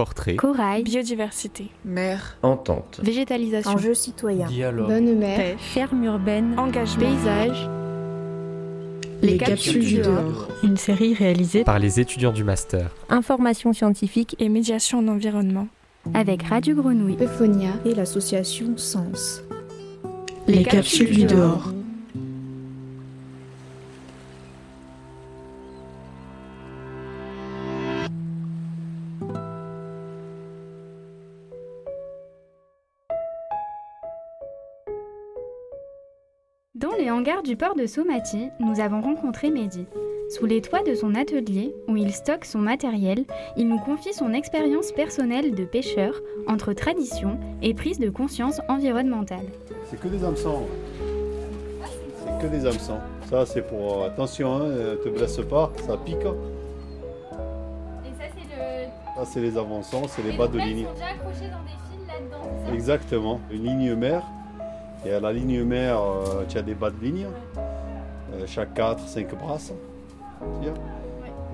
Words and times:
portrait, 0.00 0.36
corail, 0.36 0.82
biodiversité, 0.82 1.66
mer, 1.84 2.38
entente, 2.42 3.00
végétalisation, 3.02 3.72
enjeux 3.72 3.92
citoyens, 3.92 4.46
dialogue, 4.46 4.88
bonne 4.88 5.14
mer, 5.18 5.56
ferme 5.58 6.04
urbaine, 6.04 6.58
engagement, 6.58 7.04
paysage. 7.04 7.68
Les, 9.20 9.36
capsules, 9.36 9.84
du 9.84 9.98
dehors. 9.98 10.48
Une 10.62 10.78
série 10.78 11.12
réalisée 11.12 11.62
par 11.64 11.78
les 11.78 12.00
étudiants 12.00 12.32
du 12.32 12.42
master. 12.44 12.88
Information 13.10 13.74
scientifique. 13.74 14.34
Et 14.38 14.48
médiation 14.48 15.00
en 15.00 15.08
environnement. 15.08 15.68
Avec 16.14 16.44
Radio 16.44 16.74
Grenouille, 16.74 17.18
Euphonia 17.20 17.72
et 17.84 17.94
l'association 17.94 18.78
Sens. 18.78 19.42
Les, 20.48 20.54
Les 20.54 20.62
capsules, 20.62 21.06
capsules, 21.08 21.28
du 21.28 21.34
dehors. 21.34 21.58
dehors. 21.58 21.72
Dans 36.80 36.96
les 36.98 37.10
hangars 37.10 37.42
du 37.42 37.56
port 37.56 37.74
de 37.74 37.84
Somati, 37.84 38.48
nous 38.58 38.80
avons 38.80 39.02
rencontré 39.02 39.50
Mehdi. 39.50 39.84
Sous 40.30 40.46
les 40.46 40.62
toits 40.62 40.82
de 40.82 40.94
son 40.94 41.14
atelier, 41.14 41.74
où 41.88 41.96
il 41.98 42.10
stocke 42.10 42.46
son 42.46 42.60
matériel, 42.60 43.26
il 43.58 43.68
nous 43.68 43.78
confie 43.78 44.14
son 44.14 44.32
expérience 44.32 44.90
personnelle 44.90 45.54
de 45.54 45.66
pêcheur 45.66 46.14
entre 46.46 46.72
tradition 46.72 47.38
et 47.60 47.74
prise 47.74 47.98
de 47.98 48.08
conscience 48.08 48.62
environnementale. 48.70 49.44
C'est 49.90 50.00
que 50.00 50.08
des 50.08 50.24
hameçons. 50.24 50.62
C'est 52.24 52.38
que 52.40 52.46
des 52.50 52.64
hameçons. 52.64 53.00
Ça, 53.28 53.44
c'est 53.44 53.60
pour. 53.60 54.04
Attention, 54.04 54.62
hein, 54.62 54.96
te 55.04 55.10
blesse 55.10 55.36
pas, 55.50 55.70
ça 55.86 55.98
pique. 55.98 56.16
Et 56.16 56.22
ça, 56.22 56.30
c'est 58.34 58.56
le. 58.56 58.86
Ça, 59.18 59.26
c'est 59.30 59.42
les 59.42 59.58
avançons, 59.58 60.04
c'est 60.08 60.22
les, 60.22 60.32
les 60.32 60.38
bas 60.38 60.48
de 60.48 60.58
ligne. 60.58 60.78
Ils 60.78 60.86
sont 60.86 60.94
déjà 60.94 61.08
accrochés 61.08 61.50
dans 61.50 61.62
des 61.62 61.76
fils 61.90 62.06
là-dedans. 62.08 62.72
Exactement. 62.72 63.38
Une 63.50 63.64
ligne 63.64 63.94
mère 63.96 64.22
et 65.04 65.12
à 65.12 65.20
la 65.20 65.32
ligne 65.32 65.62
mère, 65.64 66.00
euh, 66.00 66.44
tu 66.48 66.58
as 66.58 66.62
des 66.62 66.74
bas 66.74 66.90
de 66.90 67.02
ligne, 67.02 67.26
euh, 68.32 68.46
chaque 68.46 68.74
4-5 68.74 69.34
brasses. 69.36 69.72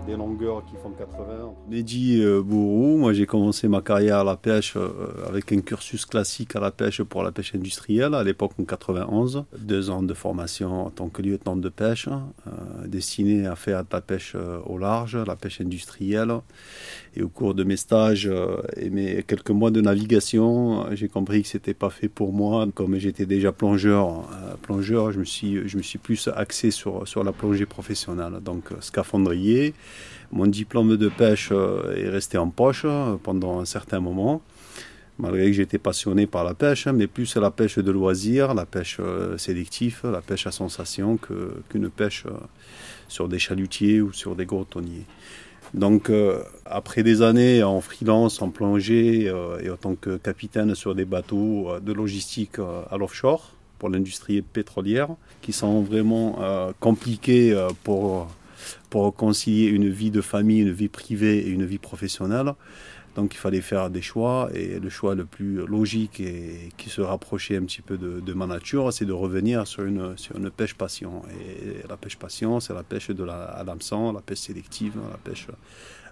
Des 0.06 0.14
longueurs 0.14 0.64
qui 0.64 0.76
font 0.80 0.90
80. 0.90 1.54
Mehdi 1.68 2.22
euh, 2.22 2.40
Bourou, 2.40 2.96
moi 2.96 3.12
j'ai 3.12 3.26
commencé 3.26 3.66
ma 3.66 3.80
carrière 3.80 4.18
à 4.18 4.24
la 4.24 4.36
pêche 4.36 4.74
euh, 4.76 4.88
avec 5.26 5.50
un 5.50 5.60
cursus 5.60 6.06
classique 6.06 6.54
à 6.54 6.60
la 6.60 6.70
pêche 6.70 7.02
pour 7.02 7.24
la 7.24 7.32
pêche 7.32 7.56
industrielle 7.56 8.14
à 8.14 8.22
l'époque 8.22 8.52
en 8.60 8.64
91. 8.64 9.46
Deux 9.58 9.90
ans 9.90 10.04
de 10.04 10.14
formation 10.14 10.86
en 10.86 10.90
tant 10.90 11.08
que 11.08 11.22
lieutenant 11.22 11.56
de 11.56 11.68
pêche, 11.68 12.06
euh, 12.06 12.86
destiné 12.86 13.48
à 13.48 13.56
faire 13.56 13.82
de 13.82 13.88
la 13.90 14.00
pêche 14.00 14.36
au 14.66 14.78
large, 14.78 15.16
la 15.16 15.34
pêche 15.34 15.60
industrielle. 15.60 16.34
Et 17.16 17.22
au 17.22 17.28
cours 17.28 17.54
de 17.54 17.64
mes 17.64 17.76
stages 17.76 18.30
et 18.76 18.90
mes 18.90 19.22
quelques 19.22 19.50
mois 19.50 19.70
de 19.70 19.80
navigation, 19.80 20.86
j'ai 20.94 21.08
compris 21.08 21.42
que 21.42 21.48
c'était 21.48 21.72
pas 21.72 21.88
fait 21.88 22.08
pour 22.08 22.32
moi. 22.32 22.66
Comme 22.74 22.98
j'étais 22.98 23.24
déjà 23.24 23.52
plongeur, 23.52 24.28
plongeur, 24.60 25.12
je 25.12 25.20
me 25.20 25.24
suis, 25.24 25.66
je 25.66 25.78
me 25.78 25.82
suis 25.82 25.98
plus 25.98 26.28
axé 26.28 26.70
sur, 26.70 27.08
sur 27.08 27.24
la 27.24 27.32
plongée 27.32 27.64
professionnelle. 27.64 28.34
Donc 28.44 28.64
scaphandrier. 28.80 29.72
Mon 30.30 30.46
diplôme 30.46 30.98
de 30.98 31.08
pêche 31.08 31.52
est 31.52 32.08
resté 32.10 32.36
en 32.36 32.50
poche 32.50 32.84
pendant 33.22 33.60
un 33.60 33.64
certain 33.64 34.00
moment 34.00 34.42
malgré 35.18 35.46
que 35.46 35.52
j'étais 35.52 35.78
passionné 35.78 36.26
par 36.26 36.44
la 36.44 36.54
pêche, 36.54 36.86
mais 36.88 37.06
plus 37.06 37.36
la 37.36 37.50
pêche 37.50 37.78
de 37.78 37.90
loisir, 37.90 38.54
la 38.54 38.66
pêche 38.66 39.00
sélective, 39.38 40.00
la 40.04 40.20
pêche 40.20 40.46
à 40.46 40.52
sensation 40.52 41.18
qu'une 41.68 41.88
pêche 41.88 42.24
sur 43.08 43.28
des 43.28 43.38
chalutiers 43.38 44.00
ou 44.00 44.12
sur 44.12 44.34
des 44.34 44.46
gros 44.46 44.64
tonniers. 44.64 45.06
Donc, 45.76 46.08
euh, 46.08 46.42
après 46.64 47.02
des 47.02 47.20
années 47.20 47.62
en 47.62 47.82
freelance, 47.82 48.40
en 48.40 48.48
plongée 48.48 49.28
euh, 49.28 49.60
et 49.60 49.68
en 49.68 49.76
tant 49.76 49.94
que 49.94 50.16
capitaine 50.16 50.74
sur 50.74 50.94
des 50.94 51.04
bateaux 51.04 51.68
euh, 51.68 51.80
de 51.80 51.92
logistique 51.92 52.58
à 52.58 52.96
l'offshore 52.96 53.52
pour 53.78 53.90
l'industrie 53.90 54.40
pétrolière, 54.40 55.08
qui 55.42 55.52
sont 55.52 55.82
vraiment 55.82 56.38
compliqués 56.80 57.54
pour, 57.84 58.26
pour 58.88 59.14
concilier 59.14 59.66
une 59.66 59.90
vie 59.90 60.10
de 60.10 60.22
famille, 60.22 60.60
une 60.60 60.72
vie 60.72 60.88
privée 60.88 61.40
et 61.40 61.50
une 61.50 61.66
vie 61.66 61.76
professionnelle, 61.76 62.54
donc 63.16 63.34
il 63.34 63.38
fallait 63.38 63.62
faire 63.62 63.88
des 63.88 64.02
choix 64.02 64.50
et 64.54 64.78
le 64.78 64.90
choix 64.90 65.14
le 65.14 65.24
plus 65.24 65.66
logique 65.66 66.20
et 66.20 66.68
qui 66.76 66.90
se 66.90 67.00
rapprochait 67.00 67.56
un 67.56 67.62
petit 67.62 67.80
peu 67.80 67.96
de, 67.96 68.32
ma 68.34 68.46
nature, 68.46 68.92
c'est 68.92 69.06
de 69.06 69.12
revenir 69.12 69.66
sur 69.66 69.84
une, 69.84 70.14
pêche 70.54 70.74
passion. 70.74 71.22
Et 71.30 71.88
la 71.88 71.96
pêche 71.96 72.16
passion, 72.16 72.60
c'est 72.60 72.74
la 72.74 72.82
pêche 72.82 73.10
de 73.10 73.24
la, 73.24 73.44
à 73.44 73.64
l'hameçon, 73.64 74.12
la 74.12 74.20
pêche 74.20 74.40
sélective, 74.40 74.92
la 75.10 75.16
pêche 75.16 75.48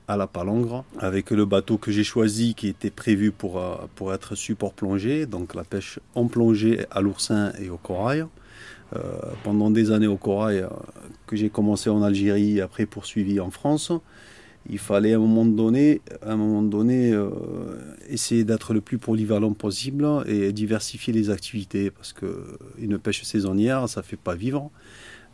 à 0.09 0.16
la 0.16 0.26
palangre, 0.26 0.84
avec 0.98 1.31
le 1.31 1.44
bateau 1.44 1.76
que 1.76 1.92
j'ai 1.92 2.04
choisi 2.04 2.54
qui 2.54 2.69
était 2.69 2.91
prévu 2.91 3.32
pour, 3.32 3.62
pour 3.94 4.15
être 4.15 4.34
support 4.34 4.72
plongée, 4.72 5.26
donc 5.26 5.54
la 5.54 5.65
pêche 5.65 6.00
en 6.15 6.26
plongée 6.26 6.86
à 6.91 7.03
l'oursin 7.03 7.53
et 7.60 7.69
au 7.69 7.76
corail. 7.76 8.25
Euh, 8.97 9.00
pendant 9.42 9.71
des 9.71 9.91
années 9.91 10.06
au 10.06 10.16
corail 10.16 10.59
euh, 10.59 10.69
que 11.26 11.36
j'ai 11.36 11.48
commencé 11.48 11.91
en 11.91 12.03
Algérie 12.03 12.60
après 12.60 12.86
poursuivi 12.86 13.41
en 13.41 13.50
France 13.50 13.91
il 14.71 14.79
fallait 14.79 15.13
à 15.13 15.17
un 15.17 15.21
moment 15.21 15.45
donné, 15.45 16.01
à 16.23 16.33
un 16.33 16.37
moment 16.37 16.63
donné 16.63 17.13
euh, 17.13 17.29
essayer 18.09 18.45
d'être 18.45 18.73
le 18.73 18.81
plus 18.81 18.99
polyvalent 18.99 19.53
possible 19.53 20.07
et 20.27 20.53
diversifier 20.53 21.13
les 21.13 21.31
activités 21.31 21.91
parce 21.91 22.13
que 22.13 22.59
une 22.79 22.99
pêche 22.99 23.23
saisonnière, 23.25 23.89
ça 23.89 24.03
fait 24.03 24.17
pas 24.17 24.35
vivre. 24.35 24.71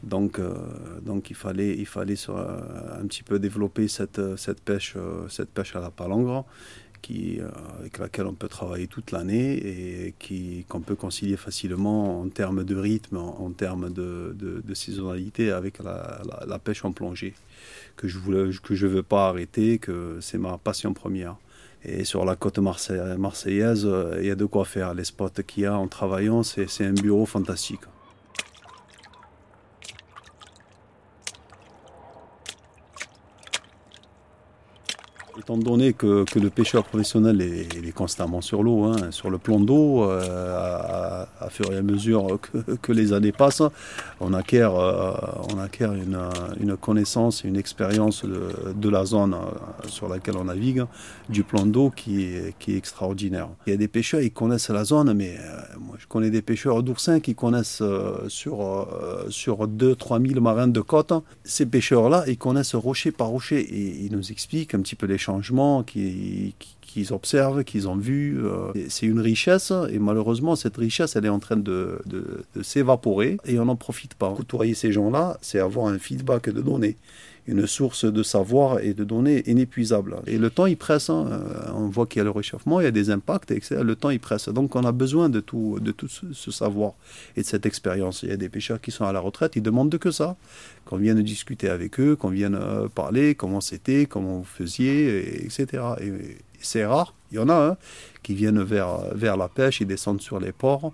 Donc, 0.03 0.39
euh, 0.39 0.55
donc 1.03 1.31
il 1.31 1.37
fallait, 1.37 1.77
il 1.77 1.87
fallait 1.87 2.17
un 2.29 3.07
petit 3.07 3.23
peu 3.23 3.39
développer 3.39 3.87
cette, 3.87 4.37
cette, 4.37 4.61
pêche, 4.63 4.95
euh, 4.97 5.29
cette 5.29 5.51
pêche 5.51 5.77
à 5.77 5.81
la 5.81 5.91
palangre 5.91 6.47
qui, 7.01 7.41
avec 7.79 7.99
laquelle 7.99 8.27
on 8.27 8.35
peut 8.35 8.49
travailler 8.49 8.87
toute 8.87 9.11
l'année 9.11 9.53
et 9.53 10.15
qui, 10.19 10.65
qu'on 10.69 10.81
peut 10.81 10.95
concilier 10.95 11.37
facilement 11.37 12.21
en 12.21 12.29
termes 12.29 12.65
de 12.65 12.77
rythme, 12.77 13.17
en, 13.17 13.51
termes 13.51 13.93
de, 13.93 14.35
saisonnalité 14.75 15.51
avec 15.51 15.79
la, 15.83 16.59
pêche 16.59 16.85
en 16.85 16.93
plongée 16.93 17.35
que 17.97 18.09
je 18.09 18.19
ne 18.19 18.53
que 18.53 18.75
je 18.75 18.87
veux 18.87 19.03
pas 19.03 19.29
arrêter, 19.29 19.79
que 19.79 20.19
c'est 20.21 20.39
ma 20.39 20.59
passion 20.59 20.95
première. 20.95 21.37
Et 21.85 22.05
sur 22.05 22.25
la 22.25 22.37
côte 22.37 22.59
marseillaise, 22.59 23.87
euh, 23.87 24.19
il 24.21 24.27
y 24.27 24.31
a 24.31 24.35
de 24.35 24.45
quoi 24.45 24.65
faire. 24.65 24.93
Les 24.95 25.05
spots 25.05 25.43
qu'il 25.47 25.63
y 25.63 25.67
a 25.67 25.77
en 25.77 25.89
travaillant, 25.89 26.43
c'est 26.43 26.85
un 26.85 26.93
bureau 26.93 27.25
fantastique. 27.25 27.81
Étant 35.51 35.59
donné 35.59 35.95
que, 35.95 36.23
que, 36.23 36.39
le 36.39 36.49
pêcheur 36.49 36.85
professionnel 36.85 37.41
est, 37.43 37.91
constamment 37.93 38.41
sur 38.41 38.63
l'eau, 38.63 38.85
hein, 38.85 39.11
sur 39.11 39.31
le 39.31 39.39
plan 39.39 39.59
d'eau, 39.59 40.05
euh, 40.05 41.25
à, 41.41 41.51
fur 41.51 41.73
et 41.73 41.77
à 41.77 41.83
mesure 41.83 42.39
que, 42.81 42.93
les 42.93 43.13
années 43.13 43.33
passent, 43.33 43.65
on 44.21 44.33
acquiert, 44.33 44.77
euh, 44.77 45.13
on 45.53 45.59
acquiert 45.59 45.93
une, 45.93 46.21
une, 46.61 46.77
connaissance 46.77 47.45
et 47.45 47.49
une 47.49 47.57
expérience 47.57 48.25
de, 48.25 48.89
la 48.89 49.05
zone 49.05 49.35
euh, 49.35 49.89
sur 49.89 50.09
laquelle 50.09 50.37
on 50.37 50.45
navigue, 50.45 50.85
du 51.29 51.43
plan 51.43 51.67
d'eau 51.67 51.91
qui 51.91 52.29
qui 52.61 52.75
est 52.75 52.77
extraordinaire. 52.77 53.49
Il 53.67 53.71
y 53.71 53.75
a 53.75 53.77
des 53.77 53.89
pêcheurs, 53.89 54.21
ils 54.21 54.31
connaissent 54.31 54.71
la 54.71 54.85
zone, 54.85 55.13
mais 55.15 55.37
moi 55.81 55.97
je 55.99 56.07
connais 56.07 56.31
des 56.31 56.43
pêcheurs 56.43 56.85
d'oursins 56.85 57.19
qui 57.19 57.35
connaissent 57.35 57.83
sur, 58.29 58.87
sur 59.31 59.67
2-3 59.67 60.29
000 60.29 60.41
marins 60.41 60.69
de 60.69 60.81
côte. 60.81 61.13
Ces 61.43 61.67
pêcheurs-là, 61.67 62.23
ils 62.29 62.39
connaissent 62.39 62.77
rocher 62.77 63.11
par 63.11 63.29
rocher 63.29 63.61
et 63.61 64.05
ils 64.05 64.13
nous 64.13 64.31
expliquent 64.31 64.75
un 64.75 64.81
petit 64.81 64.95
peu 64.95 65.07
les 65.07 65.19
changements 65.43 65.83
qu'ils 65.83 67.13
observent, 67.13 67.65
qu'ils 67.65 67.89
ont 67.89 67.97
vus. 67.97 68.39
Euh, 68.45 68.73
c'est 68.89 69.07
une 69.07 69.21
richesse 69.21 69.73
et 69.91 69.99
malheureusement 69.99 70.57
cette 70.57 70.77
richesse 70.77 71.17
elle 71.17 71.27
est 71.27 71.31
en 71.31 71.39
train 71.39 71.57
de 71.57 71.99
s'évaporer 72.63 73.39
et 73.47 73.59
on 73.59 73.65
n'en 73.67 73.77
profite 73.77 74.15
pas. 74.15 74.33
Côtoyer 74.35 74.75
ces 74.75 74.93
gens-là, 74.93 75.39
c'est 75.41 75.59
avoir 75.59 75.87
un 75.87 75.99
feedback 75.99 76.51
de 76.51 76.61
données 76.61 76.97
une 77.47 77.67
source 77.67 78.05
de 78.05 78.23
savoir 78.23 78.81
et 78.81 78.95
de 78.95 79.05
données 79.05 79.43
inépuisable. 79.47 80.17
Et 80.27 80.39
le 80.39 80.51
temps, 80.51 80.67
il 80.67 80.77
presse. 80.77 81.11
Hein. 81.11 81.43
On 81.75 81.89
voit 81.89 82.07
qu'il 82.07 82.19
y 82.19 82.21
a 82.21 82.25
le 82.25 82.31
réchauffement, 82.31 82.81
il 82.81 82.85
y 82.85 82.87
a 82.87 82.93
des 82.93 83.11
impacts, 83.11 83.51
etc. 83.51 83.81
Le 83.83 83.97
temps, 83.97 84.11
il 84.11 84.21
presse. 84.21 84.49
Donc, 84.49 84.77
on 84.77 84.85
a 84.85 84.93
besoin 84.93 85.29
de 85.29 85.41
tout, 85.41 85.79
de 85.81 85.91
tout 85.93 86.09
ce 86.09 86.51
savoir 86.51 86.93
et 87.37 87.43
de 87.43 87.47
cette 87.47 87.67
expérience. 87.67 88.23
Il 88.23 88.31
y 88.31 88.33
a 88.33 88.37
des 88.37 88.49
pêcheurs 88.49 88.81
qui 88.81 88.91
sont 88.91 89.05
à 89.05 89.13
la 89.13 89.21
retraite, 89.21 89.57
ils 89.57 89.63
demandent 89.63 89.99
que 89.99 90.11
ça. 90.11 90.37
Qu'on 90.85 90.97
vienne 90.97 91.23
discuter 91.23 91.69
avec 91.69 92.01
eux, 92.01 92.17
qu'on 92.17 92.31
vienne 92.31 92.59
euh, 92.61 92.89
parler, 92.89 93.35
comment 93.35 93.61
c'était, 93.61 94.07
comment 94.07 94.39
vous 94.39 94.45
faisiez, 94.45 95.45
etc. 95.45 95.67
Et 96.01 96.13
c'est 96.61 96.85
rare. 96.85 97.15
Il 97.33 97.37
y 97.37 97.39
en 97.39 97.49
a 97.49 97.71
hein, 97.71 97.77
qui 98.23 98.35
viennent 98.35 98.63
vers, 98.63 99.15
vers 99.15 99.37
la 99.37 99.49
pêche, 99.49 99.81
ils 99.81 99.87
descendent 99.87 100.21
sur 100.21 100.41
les 100.41 100.53
ports 100.53 100.93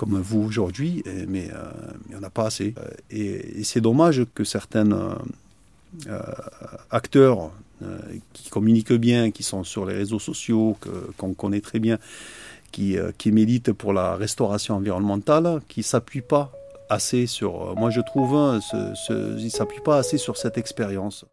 comme 0.00 0.18
vous 0.18 0.40
aujourd'hui, 0.40 1.04
mais 1.28 1.50
euh, 1.52 1.70
il 2.06 2.12
n'y 2.12 2.18
en 2.18 2.22
a 2.22 2.30
pas 2.30 2.46
assez. 2.46 2.74
Et, 3.10 3.60
et 3.60 3.64
c'est 3.64 3.82
dommage 3.82 4.24
que 4.34 4.44
certaines 4.44 4.94
euh, 4.94 5.14
acteurs 6.90 7.50
euh, 7.82 7.98
qui 8.34 8.50
communiquent 8.50 8.92
bien, 8.92 9.30
qui 9.30 9.42
sont 9.42 9.64
sur 9.64 9.86
les 9.86 9.94
réseaux 9.94 10.18
sociaux, 10.18 10.76
qu'on 11.16 11.32
connaît 11.32 11.62
très 11.62 11.78
bien, 11.78 11.98
qui, 12.72 12.98
euh, 12.98 13.10
qui 13.16 13.32
militent 13.32 13.72
pour 13.72 13.94
la 13.94 14.16
restauration 14.16 14.76
environnementale, 14.76 15.62
qui 15.66 15.80
ne 15.80 15.84
s'appuient 15.84 16.20
pas 16.20 16.52
assez 16.90 17.26
sur, 17.26 17.74
moi 17.76 17.88
je 17.88 18.02
trouve, 18.02 18.34
hein, 18.34 18.60
ce, 18.60 18.94
ce, 18.94 19.38
ils 19.38 19.44
ne 19.44 19.48
s'appuient 19.48 19.80
pas 19.82 19.96
assez 19.96 20.18
sur 20.18 20.36
cette 20.36 20.58
expérience. 20.58 21.24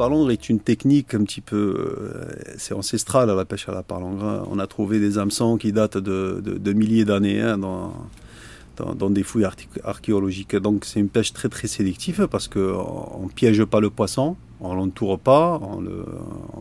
À 0.00 0.30
est 0.30 0.48
une 0.48 0.60
technique 0.60 1.14
un 1.14 1.24
petit 1.24 1.40
peu, 1.40 1.56
euh, 1.56 2.32
c'est 2.56 2.74
ancestral 2.74 3.28
la 3.28 3.44
pêche 3.44 3.68
à 3.68 3.72
la 3.72 3.82
palangre. 3.82 4.24
Hein. 4.24 4.44
On 4.50 4.58
a 4.58 4.66
trouvé 4.66 5.00
des 5.00 5.18
hameçons 5.18 5.56
qui 5.56 5.72
datent 5.72 5.98
de, 5.98 6.72
milliers 6.72 7.04
d'années 7.04 7.40
hein, 7.40 7.58
dans, 7.58 9.10
des 9.10 9.22
fouilles 9.22 9.46
archéologiques. 9.84 10.56
Donc 10.56 10.84
c'est 10.84 11.00
une 11.00 11.08
pêche 11.08 11.32
très 11.32 11.48
très 11.48 11.68
sélective 11.68 12.28
parce 12.30 12.48
qu'on 12.48 13.24
ne 13.24 13.32
piège 13.34 13.64
pas 13.64 13.80
le 13.80 13.90
poisson, 13.90 14.36
on 14.60 14.74
l'entoure 14.74 15.18
pas, 15.18 15.60
on 15.62 15.80
ne 15.80 16.04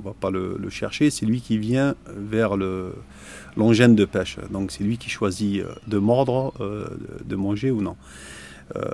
va 0.04 0.14
pas 0.20 0.32
le, 0.32 0.58
chercher. 0.70 1.10
C'est 1.10 1.26
lui 1.26 1.42
qui 1.42 1.58
vient 1.58 1.96
vers 2.16 2.58
l'engin 3.56 3.90
de 3.90 4.06
pêche. 4.06 4.38
Donc 4.52 4.72
c'est 4.72 4.84
lui 4.84 4.98
qui 4.98 5.10
choisit 5.10 5.64
de 5.88 5.98
mordre, 5.98 6.54
euh, 6.60 6.88
de 7.26 7.36
manger 7.36 7.72
ou 7.72 7.82
non. 7.82 7.96
Euh, 8.76 8.92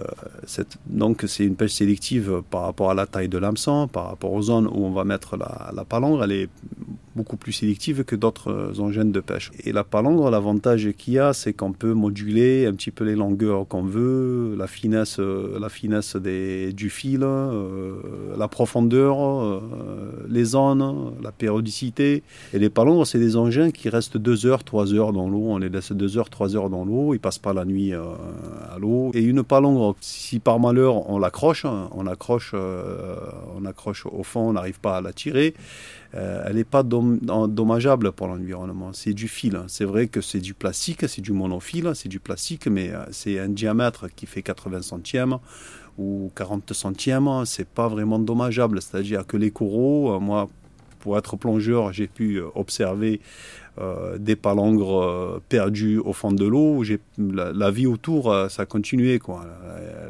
donc 0.85 1.23
c'est 1.27 1.45
une 1.45 1.55
pêche 1.55 1.73
sélective 1.73 2.41
par 2.49 2.63
rapport 2.63 2.91
à 2.91 2.93
la 2.93 3.07
taille 3.07 3.29
de 3.29 3.37
l'hameçon, 3.37 3.87
par 3.87 4.07
rapport 4.07 4.31
aux 4.31 4.41
zones 4.41 4.67
où 4.67 4.85
on 4.85 4.91
va 4.91 5.03
mettre 5.03 5.35
la, 5.37 5.71
la 5.73 5.83
palangre. 5.85 6.23
Elle 6.23 6.31
est 6.31 6.49
beaucoup 7.15 7.37
plus 7.37 7.51
sélective 7.51 8.03
que 8.03 8.15
d'autres 8.15 8.79
engins 8.79 9.05
de 9.05 9.19
pêche. 9.19 9.51
Et 9.63 9.71
la 9.71 9.83
palangre, 9.83 10.29
l'avantage 10.29 10.91
qu'il 10.97 11.13
y 11.13 11.19
a, 11.19 11.33
c'est 11.33 11.53
qu'on 11.53 11.71
peut 11.71 11.93
moduler 11.93 12.65
un 12.65 12.73
petit 12.73 12.91
peu 12.91 13.03
les 13.03 13.15
longueurs 13.15 13.67
qu'on 13.67 13.83
veut, 13.83 14.55
la 14.57 14.67
finesse, 14.67 15.19
la 15.19 15.69
finesse 15.69 16.15
du 16.15 16.89
fil, 16.89 17.23
euh, 17.23 17.93
la 18.37 18.47
profondeur, 18.47 19.17
euh, 19.21 19.61
les 20.29 20.45
zones, 20.45 21.13
la 21.21 21.31
périodicité. 21.31 22.23
Et 22.53 22.59
les 22.59 22.69
palangres, 22.69 23.05
c'est 23.05 23.19
des 23.19 23.35
engins 23.35 23.71
qui 23.71 23.89
restent 23.89 24.17
2 24.17 24.45
heures, 24.45 24.63
3 24.63 24.93
heures 24.93 25.13
dans 25.13 25.29
l'eau. 25.29 25.43
On 25.49 25.57
les 25.57 25.69
laisse 25.69 25.91
2 25.91 26.17
heures, 26.17 26.29
3 26.29 26.55
heures 26.55 26.69
dans 26.69 26.85
l'eau. 26.85 27.13
Ils 27.13 27.19
passent 27.19 27.39
pas 27.39 27.53
la 27.53 27.65
nuit 27.65 27.93
euh, 27.93 28.01
à 28.69 28.79
l'eau. 28.79 29.11
Et 29.13 29.21
une 29.21 29.43
palangre, 29.43 29.95
si 30.01 30.39
par 30.39 30.59
malheur 30.59 31.09
on 31.09 31.19
l'accroche, 31.19 31.65
on 31.65 32.07
accroche, 32.07 32.53
on 32.53 33.65
accroche 33.65 34.05
au 34.05 34.23
fond, 34.23 34.49
on 34.49 34.53
n'arrive 34.53 34.79
pas 34.79 34.97
à 34.97 35.01
la 35.01 35.13
tirer. 35.13 35.53
Euh, 36.15 36.43
elle 36.45 36.57
n'est 36.57 36.63
pas 36.63 36.83
dommageable 36.83 38.11
pour 38.11 38.27
l'environnement. 38.27 38.91
C'est 38.93 39.13
du 39.13 39.27
fil. 39.27 39.59
C'est 39.67 39.85
vrai 39.85 40.07
que 40.07 40.21
c'est 40.21 40.39
du 40.39 40.53
plastique, 40.53 41.07
c'est 41.09 41.21
du 41.21 41.31
monofil, 41.31 41.91
c'est 41.95 42.09
du 42.09 42.19
plastique, 42.19 42.67
mais 42.67 42.91
euh, 42.91 43.03
c'est 43.11 43.39
un 43.39 43.49
diamètre 43.49 44.07
qui 44.15 44.25
fait 44.25 44.43
80 44.43 44.83
centièmes 44.83 45.37
ou 45.97 46.31
40 46.35 46.73
centièmes. 46.73 47.29
C'est 47.45 47.67
pas 47.67 47.87
vraiment 47.87 48.19
dommageable. 48.19 48.81
C'est-à-dire 48.81 49.25
que 49.25 49.37
les 49.37 49.51
coraux, 49.51 50.13
euh, 50.13 50.19
moi, 50.19 50.49
pour 51.03 51.17
être 51.17 51.35
plongeur, 51.35 51.91
j'ai 51.91 52.07
pu 52.07 52.39
observer 52.55 53.19
euh, 53.77 54.17
des 54.17 54.37
palangres 54.37 55.01
euh, 55.01 55.41
perdus 55.49 55.97
au 55.97 56.13
fond 56.13 56.31
de 56.31 56.45
l'eau. 56.45 56.81
La, 57.17 57.71
vie 57.71 57.87
autour, 57.87 58.31
euh, 58.31 58.47
ça 58.47 58.61
a 58.61 58.65
continué. 58.65 59.19
Quoi. 59.19 59.45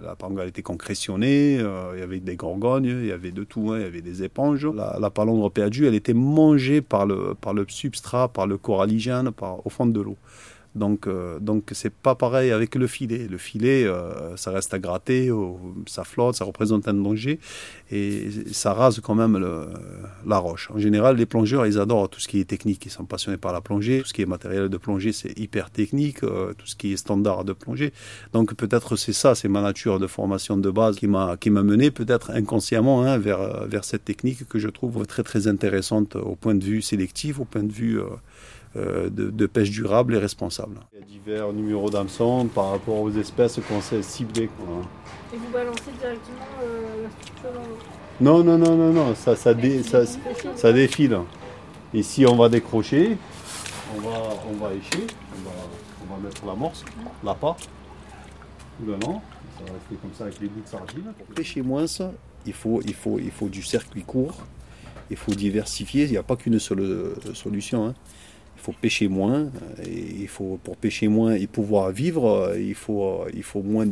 La, 0.04 0.16
palangre 0.16 0.42
a 0.42 0.46
été 0.46 0.62
concrétionnée, 0.62 1.54
il 1.56 2.00
y 2.00 2.04
avait 2.04 2.20
des 2.20 2.36
gorgognes, 2.36 2.86
il 3.02 3.08
y 3.08 3.12
avait 3.12 3.32
de 3.32 3.44
tout, 3.44 3.72
hein, 3.72 3.80
il 3.80 3.82
y 3.82 3.86
avait 3.86 4.02
des 4.02 4.22
éponges. 4.22 4.68
La, 4.68 5.10
palangre 5.10 5.50
perdue, 5.50 5.88
elle 5.88 5.96
était 5.96 6.14
mangée 6.14 6.82
par 6.82 7.08
le, 7.08 7.34
par 7.34 7.56
le 7.56 7.66
substrat, 7.68 8.28
par 8.28 8.46
le 8.46 8.60
coralligène, 8.60 9.32
par, 9.32 9.66
au 9.66 9.70
fond 9.72 9.88
de 9.88 10.00
l'eau. 10.00 10.18
Donc, 10.76 11.08
euh, 11.08 11.40
donc 11.40 11.70
c'est 11.74 11.94
pas 11.94 12.16
pareil 12.16 12.52
avec 12.52 12.76
le 12.76 12.88
filet. 12.88 13.28
Le 13.30 13.38
filet, 13.38 13.86
euh, 13.86 14.36
ça 14.38 14.52
reste 14.52 14.74
à 14.74 14.80
gratter, 14.80 15.32
ça 15.86 16.04
flotte, 16.04 16.36
ça 16.36 16.46
représente 16.46 16.88
un 16.88 16.94
danger 16.94 17.40
et 17.92 18.30
ça 18.52 18.74
rase 18.74 19.00
quand 19.02 19.16
même 19.16 19.40
la 20.26 20.38
roche. 20.38 20.72
En 20.72 20.80
général, 20.80 21.16
les 21.16 21.26
plongeurs, 21.26 21.66
ils 21.66 21.78
adorent 21.80 22.10
tout 22.10 22.20
ce 22.20 22.28
qui 22.28 22.40
est 22.40 22.46
technique. 22.46 22.86
Ils 22.86 22.92
sont 22.92 23.06
passionnés 23.06 23.38
par 23.38 23.54
la 23.54 23.62
plongée. 23.62 24.02
Tout 24.02 24.08
ce 24.08 24.14
qui 24.14 24.22
est 24.24 24.26
matériel 24.26 24.70
de 24.70 24.78
plongée, 24.78 25.12
c'est 25.12 25.38
hyper 25.38 25.70
technique. 25.70 26.24
Euh, 26.24 26.54
tout 26.54 26.68
ce 26.68 26.76
qui 26.76 26.94
est 26.94 26.98
standard 26.98 27.46
de 27.46 27.54
plongée. 27.54 27.94
Donc 28.34 28.54
peut-être 28.56 28.96
c'est 28.96 29.14
ça, 29.14 29.36
c'est 29.36 29.48
ma 29.48 29.62
nature 29.62 30.00
de 30.00 30.08
formation 30.08 30.58
de 30.58 30.72
base 30.72 30.96
qui 30.98 31.08
m'a 31.08 31.38
qui 31.38 31.50
m'a 31.50 31.64
mené 31.64 31.92
peut-être 31.92 32.32
inconsciemment 32.32 33.04
hein, 33.04 33.18
vers 33.18 33.68
vers 33.68 33.84
cette 33.84 34.06
technique 34.06 34.48
que 34.48 34.60
je 34.60 34.70
trouve 34.70 35.06
très 35.06 35.24
très 35.24 35.48
intéressante 35.48 36.16
au 36.16 36.36
point 36.36 36.56
de 36.56 36.64
vue 36.64 36.82
sélectif, 36.82 37.40
au 37.40 37.46
point 37.46 37.64
de 37.64 37.72
vue 37.72 38.00
euh, 38.76 39.08
de, 39.12 39.46
pêche 39.46 39.70
durable 39.70 40.16
et 40.16 40.18
responsable. 40.18 40.80
Il 40.94 41.00
y 41.00 41.04
a 41.04 41.06
divers 41.06 41.54
numéros 41.54 41.92
d'hameçon 41.92 42.48
par 42.48 42.72
rapport 42.72 43.00
aux 43.00 43.12
espèces 43.12 43.60
qu'on 43.68 43.82
sait 43.82 44.02
cibler. 44.02 44.46
Et 44.46 45.38
vous 45.38 45.52
balancez 45.54 45.92
directement 46.00 46.48
euh, 46.64 47.04
la 47.04 47.10
structure 47.12 47.52
Non, 48.20 48.44
non, 48.44 48.58
non, 48.58 48.76
non, 48.76 48.92
non, 48.92 49.14
ça, 49.14 49.36
ça, 49.36 49.54
ça, 50.56 50.74
défile. 50.74 51.20
Ici, 51.94 52.26
on 52.26 52.36
va 52.36 52.50
décrocher, 52.50 53.16
on 53.96 54.02
va, 54.02 54.20
on 54.52 54.56
va 54.56 54.74
écher, 54.74 55.06
on 55.36 56.12
va, 56.12 56.20
mettre 56.20 56.44
l'amorce, 56.44 56.84
l'appât, 57.24 57.56
tout 58.80 58.88
le 58.88 58.94
long. 58.94 59.22
Ça 59.56 59.66
va 59.68 59.74
rester 59.74 59.96
comme 60.02 60.14
ça 60.18 60.24
avec 60.24 60.40
les 60.40 60.48
bouts 60.48 60.62
de 60.62 60.68
sardine. 60.68 61.14
Pour 61.16 61.36
pêcher 61.36 61.62
moins, 61.62 61.86
il 62.48 62.54
faut, 62.54 62.82
il, 62.84 62.96
faut, 62.96 63.20
il 63.20 63.30
faut 63.30 63.50
du 63.50 63.62
circuit 63.62 64.02
court, 64.02 64.38
il 65.12 65.18
faut 65.18 65.36
diversifier, 65.36 66.06
il 66.06 66.12
n'y 66.12 66.18
a 66.18 66.24
pas 66.24 66.38
qu'une 66.38 66.58
seule 66.58 66.80
euh, 66.80 67.16
solution. 67.36 67.86
Hein 67.86 67.94
faut 68.64 68.74
pêcher 68.80 69.08
moins. 69.08 69.50
Et 69.86 70.22
il 70.22 70.28
faut, 70.28 70.60
pour 70.64 70.78
pêcher 70.78 71.08
moins 71.08 71.34
et 71.34 71.48
pouvoir 71.48 71.92
vivre, 71.92 72.54
il 72.58 72.76
faut, 72.76 73.26
il 73.34 73.44
faut 73.44 73.62
moins 73.62 73.86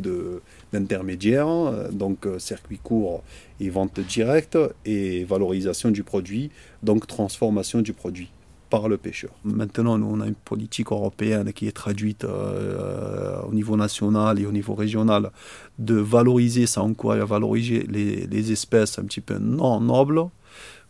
d'intermédiaires. 0.72 1.90
Donc 1.92 2.26
circuit 2.38 2.78
court 2.78 3.22
et 3.60 3.68
vente 3.70 4.00
directe 4.00 4.58
et 4.84 5.24
valorisation 5.24 5.90
du 5.90 6.02
produit, 6.02 6.50
donc 6.82 7.06
transformation 7.06 7.80
du 7.82 7.92
produit 7.92 8.30
par 8.70 8.88
le 8.88 8.96
pêcheur. 8.96 9.32
Maintenant, 9.44 9.98
nous, 9.98 10.06
on 10.06 10.20
a 10.20 10.26
une 10.26 10.34
politique 10.34 10.92
européenne 10.92 11.52
qui 11.52 11.68
est 11.68 11.72
traduite 11.72 12.24
euh, 12.24 13.36
au 13.42 13.52
niveau 13.52 13.76
national 13.76 14.40
et 14.40 14.46
au 14.46 14.52
niveau 14.52 14.74
régional 14.74 15.30
de 15.78 15.96
valoriser, 15.96 16.64
ça 16.66 16.82
encourage 16.82 17.20
à 17.20 17.26
valoriser 17.26 17.86
les 17.90 18.50
espèces 18.50 18.98
un 18.98 19.04
petit 19.04 19.20
peu 19.20 19.36
non 19.36 19.78
nobles, 19.80 20.22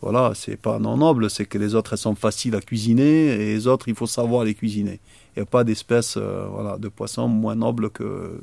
voilà, 0.03 0.33
c'est 0.35 0.57
pas 0.57 0.81
non 0.81 0.97
noble, 0.97 1.31
c'est 1.31 1.47
que 1.47 1.59
les 1.59 1.77
autres 1.77 1.93
elles 1.93 1.99
sont 1.99 2.17
faciles 2.17 2.57
à 2.57 2.61
cuisiner 2.61 3.29
et 3.35 3.55
les 3.55 3.69
autres 3.69 3.87
il 3.87 3.95
faut 3.95 4.09
savoir 4.09 4.43
les 4.43 4.55
cuisiner. 4.55 4.99
Il 5.37 5.39
n'y 5.39 5.43
a 5.45 5.47
pas 5.47 5.63
d'espèce 5.63 6.17
euh, 6.17 6.45
voilà, 6.51 6.77
de 6.77 6.89
poisson 6.89 7.29
moins 7.29 7.55
noble 7.55 7.89
que, 7.91 8.41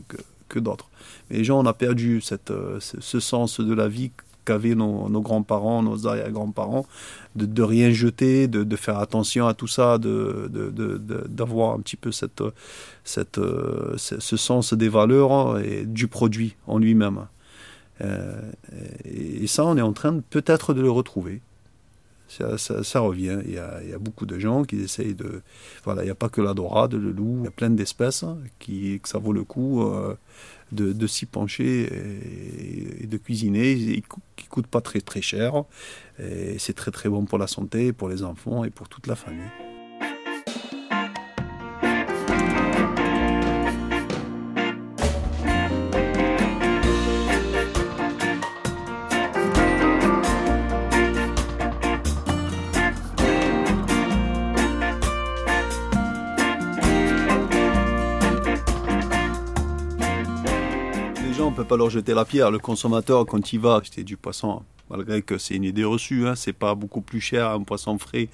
que, 0.48 0.58
d'autres. 0.58 0.90
Les 1.30 1.44
gens, 1.44 1.60
on 1.60 1.66
a 1.66 1.74
perdu 1.74 2.22
cette, 2.22 2.50
euh, 2.50 2.80
ce 2.80 3.20
sens 3.20 3.60
de 3.60 3.74
la 3.74 3.90
vie 3.90 4.12
qu'avaient 4.46 4.74
nos, 4.74 5.10
nos 5.10 5.22
grands-parents, 5.22 5.84
nos 5.84 6.08
arrière-grands-parents, 6.08 6.88
de, 7.36 7.46
de, 7.46 7.62
rien 7.62 7.92
jeter, 7.92 8.48
de, 8.48 8.64
de, 8.64 8.76
faire 8.78 8.98
attention 8.98 9.46
à 9.46 9.54
tout 9.54 9.68
ça, 9.68 9.98
de, 9.98 10.50
d'avoir 11.28 11.76
un 11.76 11.82
petit 11.82 11.98
peu 11.98 12.14
cette, 12.14 12.42
cette, 13.04 13.38
euh, 13.38 13.96
ce 13.98 14.38
sens 14.38 14.74
des 14.74 14.90
valeurs 14.90 15.34
hein, 15.34 15.62
et 15.62 15.86
du 15.86 16.08
produit 16.08 16.56
en 16.68 16.80
lui-même. 16.80 17.28
et 19.06 19.46
ça, 19.46 19.66
on 19.66 19.76
est 19.76 19.82
en 19.82 19.94
train 19.94 20.22
peut-être 20.32 20.74
de 20.74 20.82
le 20.82 20.90
retrouver 20.90 21.42
ça, 22.30 23.00
revient. 23.00 23.40
Il 23.46 23.54
y, 23.54 23.58
a, 23.58 24.00
beaucoup 24.00 24.26
de 24.26 24.38
gens 24.40 24.64
qui 24.64 24.78
essayent 24.78 25.16
de. 25.16 25.42
Voilà, 25.84 26.04
il 26.04 26.06
n'y 26.06 26.12
a 26.12 26.16
pas 26.16 26.30
que 26.30 26.42
la 26.42 26.54
dorade, 26.54 26.94
le 26.94 27.12
loup, 27.12 27.38
il 27.40 27.46
y 27.46 27.48
a 27.48 27.52
plein 27.52 27.70
d'espèces 27.70 28.24
qui, 28.60 29.00
que 29.00 29.10
ça 29.10 29.18
vaut 29.18 29.34
le 29.34 29.44
coup 29.44 29.84
euh, 29.84 30.16
de, 30.72 31.08
s'y 31.08 31.26
pencher 31.26 31.90
et, 33.02 33.08
de 33.08 33.18
cuisiner, 33.18 33.76
qui 33.76 34.46
ne 34.46 34.50
coûtent 34.50 34.68
pas 34.68 34.82
très 34.82 35.02
très 35.02 35.22
cher. 35.22 35.64
Et 36.20 36.58
c'est 36.60 36.74
très 36.74 36.92
très 36.92 37.10
bon 37.10 37.26
pour 37.26 37.38
la 37.38 37.48
santé, 37.48 37.94
pour 37.94 38.10
les 38.10 38.24
enfants 38.24 38.64
et 38.64 38.70
pour 38.70 38.90
toute 38.90 39.08
la 39.08 39.16
famille. 39.16 39.50
Pas 61.70 61.78
leur 61.78 61.90
jeter 61.92 62.14
la 62.16 62.26
pierre. 62.26 62.50
Le 62.52 62.58
consommateur, 62.58 63.26
quand 63.28 63.54
il 63.54 63.60
va 63.60 63.76
acheter 63.76 64.04
du 64.04 64.18
poisson, 64.18 64.64
malgré 64.90 65.22
que 65.22 65.38
c'est 65.38 65.56
une 65.56 65.64
idée 65.64 65.84
reçue, 65.84 66.28
hein, 66.28 66.36
c'est 66.36 66.52
pas 66.52 66.74
beaucoup 66.74 67.02
plus 67.02 67.22
cher 67.22 67.52
un 67.52 67.62
poisson 67.62 67.98
frais 68.00 68.28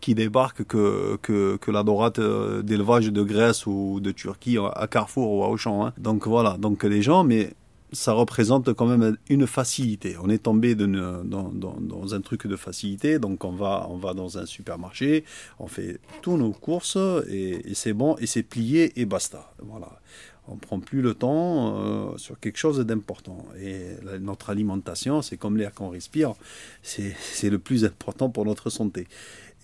qui 0.00 0.14
débarque 0.14 0.64
que, 0.64 1.16
que, 1.22 1.70
la 1.70 1.82
dorade 1.82 2.18
euh, 2.18 2.60
d'élevage 2.62 3.06
de 3.06 3.22
Grèce 3.22 3.66
ou 3.66 3.98
de 4.00 4.10
Turquie 4.10 4.58
à 4.58 4.86
Carrefour 4.88 5.32
ou 5.32 5.42
à 5.42 5.48
Auchan. 5.48 5.86
Hein. 5.86 5.92
Donc 5.96 6.26
voilà, 6.26 6.58
donc 6.58 6.84
les 6.84 7.00
gens, 7.00 7.24
mais 7.24 7.54
ça 7.92 8.12
représente 8.12 8.72
quand 8.74 8.86
même 8.86 9.16
une 9.28 9.46
facilité. 9.46 10.16
On 10.22 10.28
est 10.28 10.42
tombé 10.42 10.74
dans, 10.74 11.22
dans, 11.24 12.14
un 12.14 12.20
truc 12.20 12.46
de 12.46 12.56
facilité, 12.56 13.18
donc 13.18 13.44
on 13.44 13.52
va, 13.52 13.86
on 13.90 13.96
va 13.96 14.12
dans 14.12 14.38
un 14.38 14.46
supermarché, 14.46 15.24
on 15.58 15.66
fait 15.66 15.98
tous 16.20 16.36
nos 16.36 16.52
courses 16.52 16.98
et, 17.28 17.70
et 17.70 17.74
c'est 17.74 17.92
bon, 17.92 18.16
et 18.18 18.26
c'est 18.26 18.42
plié 18.42 19.00
et 19.00 19.06
basta. 19.06 19.52
Voilà 19.62 19.88
on 20.52 20.56
ne 20.56 20.60
prend 20.60 20.80
plus 20.80 21.00
le 21.00 21.14
temps 21.14 22.12
euh, 22.12 22.16
sur 22.18 22.38
quelque 22.38 22.58
chose 22.58 22.78
d'important. 22.80 23.46
Et 23.60 23.80
notre 24.20 24.50
alimentation, 24.50 25.22
c'est 25.22 25.36
comme 25.36 25.56
l'air 25.56 25.72
qu'on 25.72 25.88
respire, 25.88 26.34
c'est 26.82 27.50
le 27.50 27.58
plus 27.58 27.84
important 27.84 28.28
pour 28.28 28.44
notre 28.44 28.70
santé. 28.70 29.06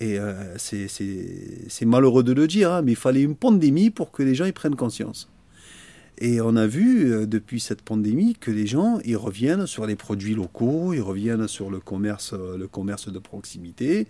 Et 0.00 0.18
euh, 0.18 0.56
c'est 0.56 1.84
malheureux 1.84 2.22
de 2.22 2.32
le 2.32 2.46
dire, 2.46 2.72
hein, 2.72 2.82
mais 2.82 2.92
il 2.92 2.96
fallait 2.96 3.22
une 3.22 3.34
pandémie 3.34 3.90
pour 3.90 4.10
que 4.12 4.22
les 4.22 4.34
gens 4.34 4.46
y 4.46 4.52
prennent 4.52 4.76
conscience. 4.76 5.28
Et 6.20 6.40
on 6.40 6.56
a 6.56 6.66
vu 6.66 7.12
euh, 7.12 7.26
depuis 7.26 7.60
cette 7.60 7.82
pandémie 7.82 8.34
que 8.34 8.50
les 8.50 8.66
gens 8.66 8.98
ils 9.04 9.16
reviennent 9.16 9.66
sur 9.66 9.86
les 9.86 9.94
produits 9.94 10.34
locaux, 10.34 10.92
ils 10.92 11.02
reviennent 11.02 11.46
sur 11.46 11.70
le 11.70 11.78
commerce, 11.78 12.32
le 12.32 12.66
commerce 12.66 13.12
de 13.12 13.18
proximité. 13.18 14.08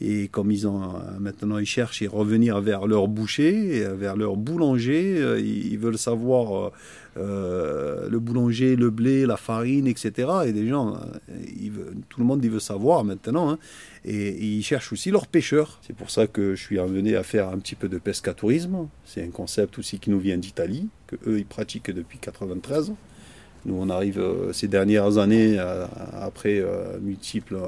Et 0.00 0.28
comme 0.28 0.50
ils 0.50 0.66
ont 0.68 0.82
euh, 0.82 1.18
maintenant 1.18 1.58
ils 1.58 1.66
cherchent 1.66 2.02
à 2.02 2.08
revenir 2.10 2.60
vers 2.60 2.86
leur 2.86 3.08
boucher, 3.08 3.86
vers 3.96 4.16
leur 4.16 4.36
boulanger, 4.36 5.16
euh, 5.18 5.40
ils 5.40 5.78
veulent 5.78 5.98
savoir 5.98 6.66
euh, 6.66 6.70
euh, 7.16 8.08
le 8.10 8.18
boulanger, 8.18 8.76
le 8.76 8.90
blé, 8.90 9.24
la 9.24 9.36
farine, 9.36 9.86
etc. 9.86 10.28
Et 10.46 10.52
des 10.52 10.68
gens, 10.68 10.96
euh, 10.96 11.92
tout 12.08 12.20
le 12.20 12.26
monde 12.26 12.44
il 12.44 12.50
veut 12.50 12.60
savoir 12.60 13.04
maintenant. 13.04 13.50
hein. 13.50 13.58
Et, 14.04 14.36
ils 14.44 14.62
cherchent 14.62 14.92
aussi 14.92 15.10
leurs 15.10 15.26
pêcheurs. 15.26 15.80
C'est 15.86 15.96
pour 15.96 16.10
ça 16.10 16.26
que 16.26 16.54
je 16.54 16.62
suis 16.62 16.78
amené 16.78 17.16
à 17.16 17.22
faire 17.22 17.48
un 17.48 17.58
petit 17.58 17.74
peu 17.74 17.88
de 17.88 17.98
pescatourisme. 17.98 18.88
C'est 19.04 19.22
un 19.22 19.30
concept 19.30 19.78
aussi 19.78 19.98
qui 19.98 20.10
nous 20.10 20.20
vient 20.20 20.36
d'Italie, 20.36 20.88
que 21.06 21.16
eux 21.26 21.38
ils 21.38 21.46
pratiquent 21.46 21.90
depuis 21.90 22.18
93. 22.18 22.92
Nous 23.64 23.74
on 23.74 23.88
arrive 23.88 24.18
euh, 24.20 24.52
ces 24.52 24.68
dernières 24.68 25.18
années, 25.18 25.58
euh, 25.58 25.86
après 26.20 26.60
euh, 26.60 26.98
multiples 27.00 27.58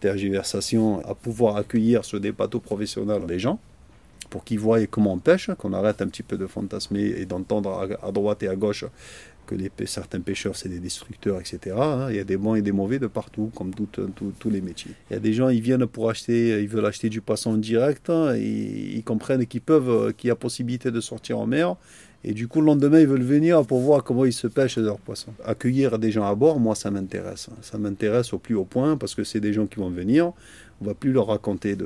tergiversations, 0.00 1.04
à 1.06 1.14
pouvoir 1.14 1.56
accueillir 1.56 2.04
sur 2.04 2.20
des 2.20 2.32
bateaux 2.32 2.60
professionnels 2.60 3.22
les 3.28 3.38
gens 3.38 3.58
pour 4.30 4.44
qu'ils 4.44 4.58
voient 4.60 4.84
comment 4.86 5.14
on 5.14 5.18
pêche, 5.18 5.50
qu'on 5.58 5.72
arrête 5.72 6.02
un 6.02 6.06
petit 6.06 6.22
peu 6.22 6.36
de 6.36 6.46
fantasmer 6.46 7.00
et 7.16 7.24
d'entendre 7.24 7.96
à, 8.02 8.12
droite 8.12 8.42
et 8.42 8.48
à 8.48 8.56
gauche 8.56 8.84
que 9.46 9.54
les, 9.54 9.70
certains 9.86 10.20
pêcheurs 10.20 10.54
c'est 10.54 10.68
des 10.68 10.80
destructeurs, 10.80 11.40
etc. 11.40 11.74
hein. 11.80 12.08
Il 12.10 12.16
y 12.16 12.18
a 12.18 12.24
des 12.24 12.36
bons 12.36 12.54
et 12.54 12.60
des 12.60 12.72
mauvais 12.72 12.98
de 12.98 13.06
partout, 13.06 13.50
comme 13.54 13.72
tout- 13.74 13.86
tous 14.38 14.50
les 14.50 14.60
métiers. 14.60 14.92
Il 15.08 15.14
y 15.14 15.16
a 15.16 15.20
des 15.20 15.32
gens, 15.32 15.48
ils 15.48 15.62
viennent 15.62 15.86
pour 15.86 16.10
acheter, 16.10 16.60
ils 16.62 16.68
veulent 16.68 16.84
acheter 16.84 17.08
du 17.08 17.22
poisson 17.22 17.54
direct, 17.56 18.10
hein, 18.10 18.36
ils 18.36 19.02
comprennent 19.04 19.46
qu'ils 19.46 19.62
peuvent, 19.62 19.88
euh, 19.88 20.12
qu'il 20.12 20.28
y 20.28 20.30
a 20.30 20.36
possibilité 20.36 20.90
de 20.90 21.00
sortir 21.00 21.38
en 21.38 21.46
mer, 21.46 21.76
et 22.24 22.32
du 22.32 22.48
coup 22.48 22.60
le 22.60 22.66
lendemain 22.66 23.00
ils 23.00 23.06
veulent 23.06 23.22
venir 23.22 23.64
pour 23.64 23.80
voir 23.80 24.02
comment 24.02 24.24
ils 24.24 24.32
se 24.32 24.46
pêchent 24.46 24.78
leurs 24.78 24.98
poissons. 24.98 25.32
Accueillir 25.44 25.98
des 25.98 26.10
gens 26.10 26.24
à 26.24 26.34
bord, 26.34 26.58
moi 26.60 26.74
ça 26.74 26.90
m'intéresse. 26.90 27.48
Ça 27.62 27.78
m'intéresse 27.78 28.32
au 28.32 28.38
plus 28.38 28.54
haut 28.54 28.64
point 28.64 28.96
parce 28.96 29.14
que 29.14 29.24
c'est 29.24 29.40
des 29.40 29.52
gens 29.52 29.66
qui 29.66 29.76
vont 29.76 29.90
venir, 29.90 30.32
on 30.80 30.84
va 30.84 30.94
plus 30.94 31.12
leur 31.12 31.28
raconter 31.28 31.76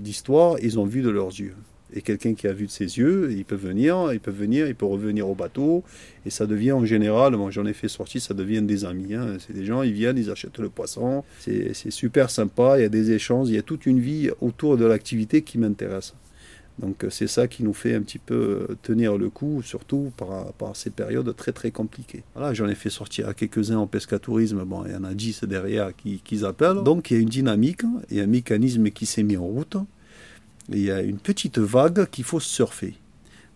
d'histoire, 0.00 0.56
ils 0.62 0.78
ont 0.78 0.84
vu 0.84 1.02
de 1.02 1.10
leurs 1.10 1.28
yeux. 1.28 1.54
Et 1.94 2.02
quelqu'un 2.02 2.34
qui 2.34 2.48
a 2.48 2.52
vu 2.52 2.66
de 2.66 2.70
ses 2.70 2.98
yeux, 2.98 3.30
il 3.30 3.44
peut 3.44 3.54
venir, 3.54 4.12
il 4.12 4.18
peut 4.18 4.32
venir, 4.32 4.66
il 4.66 4.74
peut 4.74 4.86
revenir 4.86 5.28
au 5.28 5.36
bateau, 5.36 5.84
et 6.26 6.30
ça 6.30 6.44
devient 6.44 6.72
en 6.72 6.84
général, 6.84 7.36
moi 7.36 7.52
j'en 7.52 7.64
ai 7.64 7.72
fait 7.72 7.86
sortir, 7.86 8.20
ça 8.20 8.34
devient 8.34 8.60
des 8.62 8.84
amis. 8.84 9.14
hein. 9.14 9.36
C'est 9.38 9.52
des 9.52 9.64
gens, 9.64 9.82
ils 9.82 9.92
viennent, 9.92 10.18
ils 10.18 10.28
achètent 10.28 10.58
le 10.58 10.68
poisson, 10.68 11.22
c'est 11.38 11.72
super 11.90 12.28
sympa, 12.28 12.78
il 12.78 12.82
y 12.82 12.84
a 12.84 12.88
des 12.88 13.12
échanges, 13.12 13.50
il 13.50 13.54
y 13.54 13.58
a 13.58 13.62
toute 13.62 13.86
une 13.86 14.00
vie 14.00 14.30
autour 14.40 14.76
de 14.76 14.84
l'activité 14.84 15.42
qui 15.42 15.58
m'intéresse. 15.58 16.12
Donc 16.78 17.04
euh, 17.04 17.10
c'est 17.10 17.26
ça 17.26 17.48
qui 17.48 17.62
nous 17.64 17.72
fait 17.72 17.94
un 17.94 18.02
petit 18.02 18.18
peu 18.18 18.66
euh, 18.70 18.76
tenir 18.82 19.16
le 19.16 19.30
coup, 19.30 19.62
surtout 19.62 20.12
par, 20.16 20.52
par 20.54 20.76
ces 20.76 20.90
périodes 20.90 21.34
très 21.34 21.52
très 21.52 21.70
compliquées. 21.70 22.22
Voilà, 22.34 22.52
j'en 22.52 22.68
ai 22.68 22.74
fait 22.74 22.90
sortir 22.90 23.34
quelques-uns 23.34 23.78
en 23.78 23.86
pescatourisme, 23.86 24.64
bon, 24.64 24.84
il 24.84 24.92
y 24.92 24.96
en 24.96 25.04
a 25.04 25.14
10 25.14 25.44
derrière 25.44 25.96
qui, 25.96 26.20
qui 26.22 26.44
appellent. 26.44 26.82
Donc 26.82 27.10
il 27.10 27.14
y 27.14 27.16
a 27.18 27.20
une 27.20 27.28
dynamique, 27.28 27.82
il 28.10 28.18
y 28.18 28.20
a 28.20 28.24
un 28.24 28.28
mécanisme 28.28 28.90
qui 28.90 29.06
s'est 29.06 29.22
mis 29.22 29.36
en 29.36 29.46
route, 29.46 29.76
il 30.68 30.80
y 30.82 30.90
a 30.90 31.00
une 31.00 31.18
petite 31.18 31.58
vague 31.58 32.08
qu'il 32.10 32.24
faut 32.24 32.40
surfer. 32.40 32.94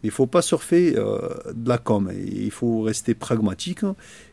Mais 0.03 0.09
il 0.09 0.13
ne 0.13 0.15
faut 0.15 0.27
pas 0.27 0.41
surfer 0.41 0.95
euh, 0.97 1.21
de 1.53 1.69
la 1.69 1.77
com, 1.77 2.11
il 2.15 2.51
faut 2.51 2.81
rester 2.83 3.15
pragmatique 3.15 3.85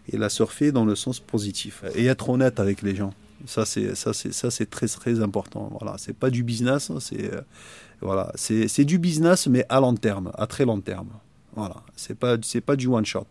et 0.07 0.17
la 0.17 0.29
surfer 0.29 0.71
dans 0.71 0.85
le 0.85 0.95
sens 0.95 1.19
positif. 1.19 1.83
Et 1.95 2.05
être 2.05 2.29
honnête 2.29 2.61
avec 2.61 2.81
les 2.81 2.95
gens. 2.95 3.13
Ça, 3.45 3.65
c'est, 3.65 3.93
c'est, 3.95 4.31
c'est 4.31 4.69
très, 4.69 4.87
très 4.87 5.21
important. 5.21 5.69
Voilà, 5.79 5.97
c'est 5.97 6.15
pas 6.15 6.29
du 6.29 6.43
business, 6.43 6.91
c'est, 6.99 7.33
euh, 7.33 7.41
voilà, 8.01 8.31
c'est, 8.35 8.67
du 8.85 8.99
business, 8.99 9.47
mais 9.47 9.65
à 9.69 9.79
long 9.79 9.95
terme, 9.95 10.31
à 10.35 10.47
très 10.47 10.65
long 10.65 10.79
terme. 10.81 11.09
Voilà, 11.55 11.77
c'est 11.95 12.15
pas, 12.17 12.37
c'est 12.43 12.61
pas 12.61 12.75
du 12.75 12.87
one 12.87 13.05
shot. 13.05 13.25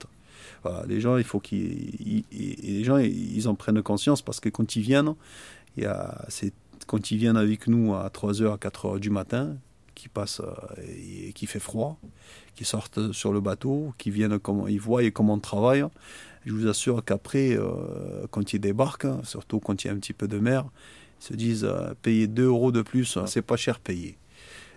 Voilà, 0.62 0.84
les 0.86 1.00
gens, 1.00 1.16
il 1.16 1.24
faut 1.24 1.38
qu'ils, 1.38 1.94
ils- 2.00 2.24
ils- 2.32 2.78
les 2.78 2.84
gens, 2.84 2.96
ils 2.98 3.48
en 3.48 3.54
prennent 3.54 3.82
conscience 3.82 4.22
parce 4.22 4.40
que 4.40 4.48
quand 4.48 4.74
ils 4.74 4.82
viennent, 4.82 5.14
il 5.76 5.84
y 5.84 5.86
a, 5.86 6.24
c'est 6.28 6.52
quand 6.86 7.10
ils 7.10 7.18
viennent 7.18 7.36
avec 7.36 7.68
nous 7.68 7.94
à 7.94 8.08
3h, 8.10 8.52
à 8.52 8.56
4h 8.56 8.98
du 8.98 9.10
matin, 9.10 9.56
qui 9.94 10.08
passent 10.08 10.40
euh, 10.40 10.82
et 11.28 11.32
qui 11.32 11.46
fait 11.46 11.60
froid, 11.60 11.98
qui 12.54 12.64
sortent 12.64 13.12
sur 13.12 13.32
le 13.32 13.40
bateau, 13.40 13.94
qui 13.98 14.10
viennent 14.10 14.38
comment 14.38 14.66
ils 14.66 14.80
voient 14.80 15.02
et 15.04 15.10
comment 15.12 15.34
on 15.34 15.38
travaille. 15.38 15.84
Je 16.44 16.52
vous 16.52 16.66
assure 16.68 17.04
qu'après, 17.04 17.56
euh, 17.56 18.26
quand 18.30 18.52
ils 18.52 18.60
débarquent, 18.60 19.06
surtout 19.24 19.58
quand 19.60 19.82
il 19.84 19.86
y 19.86 19.90
a 19.90 19.92
un 19.92 19.98
petit 19.98 20.12
peu 20.12 20.28
de 20.28 20.38
mer, 20.38 20.64
ils 21.20 21.24
se 21.24 21.34
disent 21.34 21.64
euh, 21.64 21.94
payer 22.02 22.26
2 22.26 22.44
euros 22.46 22.72
de 22.72 22.82
plus, 22.82 23.18
c'est 23.26 23.42
pas 23.42 23.56
cher 23.56 23.78
payé. 23.80 24.16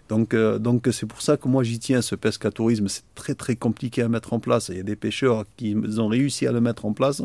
Donc, 0.10 0.34
euh, 0.34 0.58
donc 0.60 0.88
c'est 0.92 1.06
pour 1.06 1.22
ça 1.22 1.38
que 1.38 1.48
moi 1.48 1.64
j'y 1.64 1.80
tiens, 1.80 2.02
ce 2.02 2.16
pescatourisme, 2.16 2.88
c'est 2.88 3.04
très 3.16 3.36
très 3.36 3.56
compliqué 3.56 4.02
à 4.02 4.10
mettre 4.10 4.34
en 4.34 4.40
place. 4.40 4.70
Il 4.70 4.78
y 4.78 4.80
a 4.80 4.84
des 4.84 4.96
pêcheurs 4.96 5.46
qui 5.56 5.76
ont 6.00 6.08
réussi 6.08 6.48
à 6.48 6.52
le 6.52 6.60
mettre 6.62 6.86
en 6.86 6.94
place 6.94 7.22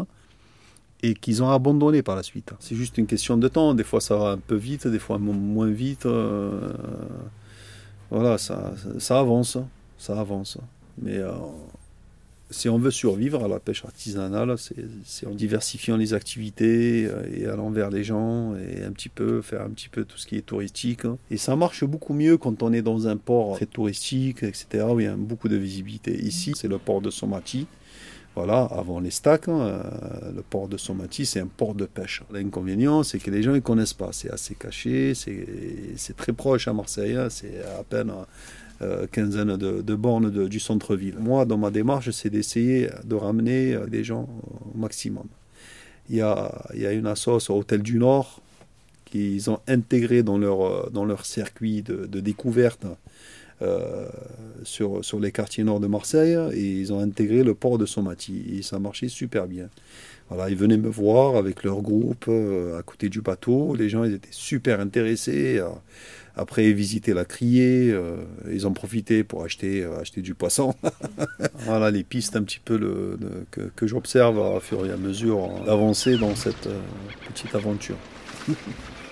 et 1.02 1.14
qu'ils 1.14 1.42
ont 1.42 1.50
abandonné 1.50 2.02
par 2.02 2.14
la 2.16 2.22
suite. 2.22 2.52
C'est 2.60 2.76
juste 2.76 2.98
une 2.98 3.06
question 3.06 3.36
de 3.38 3.48
temps, 3.48 3.74
des 3.74 3.84
fois 3.84 4.00
ça 4.00 4.16
va 4.16 4.28
un 4.32 4.38
peu 4.38 4.54
vite, 4.54 4.86
des 4.86 4.98
fois 4.98 5.18
mo- 5.18 5.32
moins 5.32 5.70
vite. 5.70 6.04
euh, 6.06 6.72
voilà, 8.10 8.38
ça, 8.38 8.74
ça 8.98 9.18
avance, 9.18 9.56
ça 9.98 10.20
avance. 10.20 10.58
Mais 11.00 11.16
euh, 11.16 11.32
si 12.54 12.68
on 12.68 12.78
veut 12.78 12.92
survivre 12.92 13.44
à 13.44 13.48
la 13.48 13.58
pêche 13.58 13.84
artisanale, 13.84 14.54
c'est 15.04 15.26
en 15.26 15.34
diversifiant 15.34 15.96
les 15.96 16.14
activités 16.14 17.06
euh, 17.06 17.24
et 17.34 17.46
allant 17.46 17.70
vers 17.70 17.90
les 17.90 18.04
gens 18.04 18.54
et 18.54 18.84
un 18.84 18.92
petit 18.92 19.08
peu 19.08 19.42
faire 19.42 19.62
un 19.62 19.70
petit 19.70 19.88
peu 19.88 20.04
tout 20.04 20.16
ce 20.18 20.26
qui 20.26 20.36
est 20.36 20.46
touristique. 20.46 21.04
hein. 21.04 21.18
Et 21.32 21.36
ça 21.36 21.56
marche 21.56 21.84
beaucoup 21.84 22.14
mieux 22.14 22.36
quand 22.36 22.62
on 22.62 22.72
est 22.72 22.82
dans 22.82 23.08
un 23.08 23.16
port 23.16 23.56
très 23.56 23.66
touristique, 23.66 24.44
etc. 24.44 24.84
où 24.88 25.00
il 25.00 25.06
y 25.06 25.08
a 25.08 25.16
beaucoup 25.16 25.48
de 25.48 25.56
visibilité. 25.56 26.14
Ici, 26.16 26.52
c'est 26.54 26.68
le 26.68 26.78
port 26.78 27.00
de 27.00 27.10
Somati. 27.10 27.66
Voilà, 28.36 28.62
avant 28.64 28.98
les 28.98 29.10
stacks, 29.10 29.48
hein, 29.48 29.60
euh, 29.60 30.32
le 30.34 30.42
port 30.42 30.68
de 30.68 30.76
Somati, 30.76 31.26
c'est 31.26 31.40
un 31.40 31.46
port 31.46 31.74
de 31.74 31.86
pêche. 31.86 32.22
L'inconvénient, 32.32 33.02
c'est 33.02 33.18
que 33.18 33.30
les 33.30 33.42
gens 33.42 33.52
ne 33.52 33.60
connaissent 33.60 33.92
pas. 33.94 34.10
C'est 34.12 34.30
assez 34.30 34.54
caché, 34.54 35.14
c'est 35.14 35.46
c'est 35.96 36.16
très 36.16 36.32
proche 36.32 36.66
à 36.68 36.72
Marseille, 36.72 37.16
hein, 37.16 37.28
c'est 37.30 37.62
à 37.78 37.82
peine 37.82 38.12
euh, 38.82 39.06
quinzaine 39.06 39.56
de, 39.56 39.94
bornes 39.94 40.48
du 40.48 40.58
centre-ville. 40.58 41.16
Moi, 41.20 41.44
dans 41.44 41.56
ma 41.56 41.70
démarche, 41.70 42.10
c'est 42.10 42.30
d'essayer 42.30 42.88
de 43.04 43.14
ramener 43.14 43.74
euh, 43.74 43.86
les 43.90 44.02
gens 44.02 44.28
au 44.74 44.76
maximum. 44.76 45.26
Il 46.10 46.16
y 46.16 46.20
a, 46.20 46.66
il 46.74 46.80
y 46.80 46.86
a 46.86 46.92
une 46.92 47.06
assoce 47.06 47.50
au 47.50 47.54
Hôtel 47.54 47.82
du 47.82 47.98
Nord 47.98 48.42
qu'ils 49.04 49.48
ont 49.48 49.60
intégré 49.68 50.24
dans 50.24 50.38
leur, 50.38 50.62
euh, 50.62 50.90
dans 50.92 51.04
leur 51.04 51.24
circuit 51.24 51.82
de, 51.82 52.06
découverte 52.20 52.86
sur, 54.64 55.02
sur 55.02 55.20
les 55.20 55.32
quartiers 55.32 55.64
nord 55.64 55.80
de 55.80 55.86
Marseille 55.86 56.36
et 56.52 56.80
ils 56.80 56.92
ont 56.92 57.00
intégré 57.00 57.42
le 57.42 57.54
port 57.54 57.78
de 57.78 57.86
Somati 57.86 58.44
et 58.58 58.60
ça 58.60 58.78
marchait 58.78 59.08
super 59.08 59.46
bien. 59.46 59.70
Voilà, 60.28 60.48
ils 60.48 60.56
venaient 60.56 60.78
me 60.78 60.88
voir 60.88 61.36
avec 61.36 61.64
leur 61.64 61.82
groupe 61.82 62.26
euh, 62.28 62.78
à 62.78 62.82
côté 62.82 63.08
du 63.08 63.20
bateau. 63.20 63.74
Les 63.74 63.88
gens 63.88 64.04
étaient 64.04 64.28
super 64.30 64.80
intéressés. 64.80 65.60
après 66.36 66.72
visiter 66.72 67.14
la 67.14 67.24
criée, 67.24 67.90
euh, 67.92 68.16
ils 68.50 68.66
ont 68.66 68.72
profité 68.72 69.22
pour 69.22 69.44
acheter, 69.44 69.82
euh, 69.82 70.00
acheter 70.00 70.20
du 70.20 70.34
poisson. 70.34 70.74
voilà 71.60 71.90
les 71.90 72.02
pistes 72.02 72.36
un 72.36 72.42
petit 72.42 72.60
peu 72.64 73.16
que, 73.50 73.70
que 73.74 73.86
j'observe 73.86 74.40
à 74.40 74.60
fur 74.60 74.84
et 74.86 74.90
à 74.90 74.96
mesure 74.96 75.44
euh, 75.44 75.66
d'avancer 75.66 76.16
dans 76.16 76.34
cette 76.34 76.68
petite 77.28 77.54
aventure. 77.54 77.96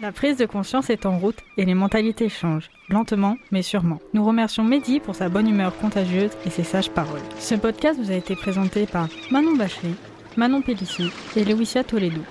La 0.00 0.10
prise 0.10 0.36
de 0.36 0.44
conscience 0.44 0.90
est 0.90 1.06
en 1.06 1.18
route 1.18 1.38
et 1.56 1.64
les 1.64 1.74
mentalités 1.74 2.28
changent, 2.28 2.68
lentement 2.88 3.36
mais 3.52 3.62
sûrement. 3.62 4.00
Nous 4.12 4.24
remercions 4.24 4.64
Mehdi 4.64 4.98
pour 4.98 5.14
sa 5.14 5.28
bonne 5.28 5.48
humeur 5.48 5.76
contagieuse 5.78 6.32
et 6.44 6.50
ses 6.50 6.64
sages 6.64 6.90
paroles. 6.90 7.22
Ce 7.38 7.54
podcast 7.54 7.98
vous 8.00 8.10
a 8.10 8.14
été 8.14 8.34
présenté 8.34 8.86
par 8.86 9.08
Manon 9.30 9.54
Bachelet, 9.56 9.94
Manon 10.36 10.62
Pellissier 10.62 11.10
et 11.36 11.44
Louisia 11.44 11.84
Toledo. 11.84 12.22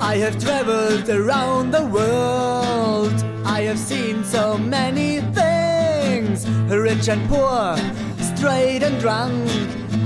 I 0.00 0.18
have 0.18 0.38
traveled 0.38 1.08
around 1.10 1.72
the 1.72 1.82
world. 1.90 3.12
I 3.46 3.62
have 3.62 3.78
seen 3.78 4.22
so 4.24 4.56
many 4.58 5.20
things 5.32 6.46
rich 6.68 7.08
and 7.08 7.26
poor, 7.28 7.76
straight 8.44 8.82
and 8.82 9.00
drunk, 9.00 9.48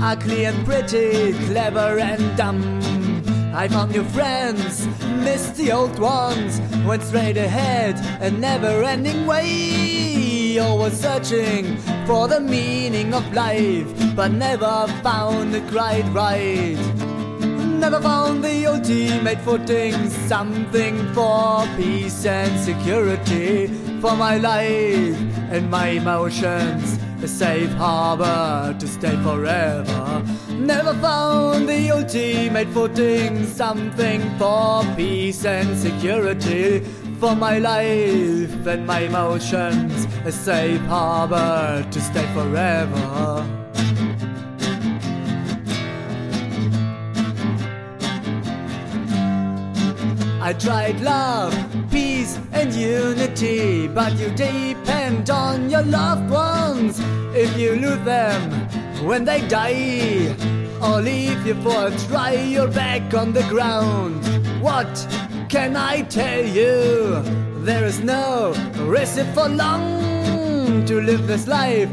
ugly 0.01 0.45
and 0.45 0.65
pretty, 0.65 1.33
clever 1.47 1.99
and 1.99 2.37
dumb. 2.37 2.63
I 3.53 3.67
found 3.67 3.91
new 3.91 4.05
friends, 4.05 4.87
missed 5.25 5.57
the 5.57 5.73
old 5.73 5.99
ones, 5.99 6.61
went 6.85 7.03
straight 7.03 7.35
ahead, 7.35 7.95
a 8.21 8.31
never 8.31 8.81
ending 8.81 9.27
way. 9.27 10.57
Always 10.57 10.93
searching 10.93 11.75
for 12.07 12.29
the 12.29 12.39
meaning 12.39 13.13
of 13.13 13.25
life, 13.33 13.87
but 14.15 14.31
never 14.31 14.87
found 15.03 15.53
it 15.53 15.69
right 15.73 16.05
right. 16.13 16.79
Never 17.83 17.99
found 17.99 18.41
the 18.41 18.67
ultimate 18.67 19.41
footing, 19.41 20.09
something 20.29 20.95
for 21.13 21.67
peace 21.75 22.25
and 22.25 22.57
security, 22.57 23.67
for 23.99 24.15
my 24.15 24.37
life 24.37 25.17
and 25.51 25.69
my 25.69 25.87
emotions, 25.89 26.98
a 27.21 27.27
safe 27.27 27.71
harbor 27.71 28.75
to 28.79 28.87
stay 28.87 29.15
forever. 29.23 30.23
Never 30.49 30.93
found 30.95 31.67
the 31.67 31.91
ultimate 31.91 32.69
footing, 32.69 33.45
something 33.45 34.21
for 34.37 34.83
peace 34.95 35.45
and 35.45 35.77
security. 35.77 36.79
For 37.19 37.35
my 37.35 37.59
life 37.59 38.65
and 38.65 38.87
my 38.87 38.99
emotions, 39.01 40.07
a 40.25 40.31
safe 40.31 40.81
harbor 40.81 41.85
to 41.91 42.01
stay 42.01 42.25
forever. 42.33 43.45
I 50.41 50.53
tried 50.53 51.01
love, 51.01 51.53
peace, 51.91 52.08
and 52.51 52.73
unity, 52.73 53.87
but 53.87 54.13
you 54.19 54.29
depend 54.31 55.29
on 55.29 55.69
your 55.69 55.83
loved 55.83 56.29
ones. 56.29 56.99
If 57.33 57.57
you 57.57 57.75
lose 57.75 58.03
them 58.03 58.41
when 59.07 59.25
they 59.25 59.47
die, 59.47 60.35
or 60.81 61.01
leave 61.01 61.45
you 61.45 61.55
for 61.61 61.87
a 61.87 61.97
try, 62.07 62.33
you're 62.33 62.71
back 62.71 63.13
on 63.13 63.33
the 63.33 63.43
ground. 63.43 64.25
What 64.61 64.93
can 65.49 65.75
I 65.75 66.03
tell 66.03 66.45
you? 66.45 67.21
There 67.63 67.85
is 67.85 67.99
no 67.99 68.53
recipe 68.85 69.31
for 69.33 69.49
long 69.49 70.85
to 70.85 71.01
live 71.01 71.27
this 71.27 71.47
life, 71.47 71.89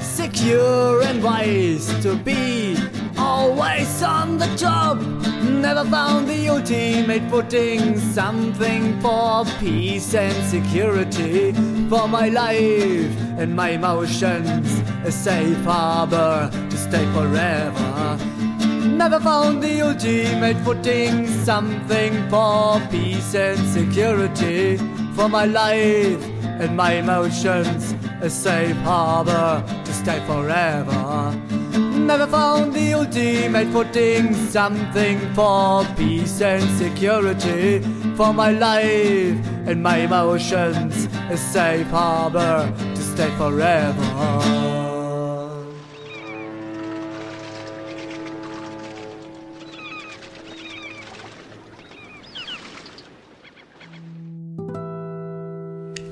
secure 0.00 1.02
and 1.02 1.22
wise 1.22 1.86
to 2.02 2.16
be 2.16 2.65
always 3.36 4.02
on 4.02 4.38
the 4.38 4.50
job. 4.56 5.00
Never 5.66 5.84
found 5.84 6.28
the 6.28 6.48
ultimate 6.48 7.24
footing, 7.30 7.98
something 7.98 8.98
for 9.00 9.44
peace 9.60 10.14
and 10.14 10.36
security. 10.54 11.52
For 11.90 12.08
my 12.08 12.28
life 12.28 13.12
and 13.40 13.54
my 13.54 13.70
emotions, 13.80 14.68
a 15.04 15.12
safe 15.12 15.62
harbor 15.64 16.50
to 16.70 16.76
stay 16.76 17.04
forever. 17.16 18.18
Never 19.02 19.20
found 19.20 19.62
the 19.62 19.74
ultimate 19.88 20.58
footing, 20.64 21.26
something 21.50 22.12
for 22.30 22.80
peace 22.90 23.34
and 23.34 23.60
security. 23.78 24.78
For 25.16 25.28
my 25.28 25.44
life 25.44 26.22
and 26.62 26.76
my 26.76 26.92
emotions, 27.04 27.94
a 28.22 28.30
safe 28.30 28.76
harbor 28.90 29.62
to 29.84 29.92
stay 29.92 30.20
forever. 30.30 31.55
Never 32.06 32.28
found 32.28 32.72
the 32.72 32.94
ultimate 32.94 33.66
footing, 33.72 34.32
something 34.32 35.18
for 35.34 35.84
peace 35.96 36.40
and 36.40 36.62
security. 36.78 37.80
For 38.16 38.32
my 38.32 38.52
life 38.52 39.36
and 39.66 39.82
my 39.82 39.96
emotions, 39.98 41.08
a 41.28 41.36
safe 41.36 41.88
harbor 41.88 42.72
to 42.78 43.02
stay 43.02 43.30
forever. 43.36 44.75